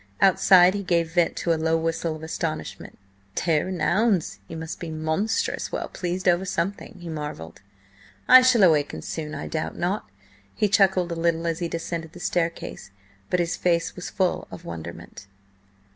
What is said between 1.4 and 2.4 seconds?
a low whistle of